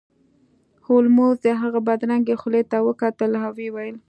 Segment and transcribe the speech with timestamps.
[0.85, 3.97] هولمز د هغه بدرنګې خولې ته وکتل او ویې ویل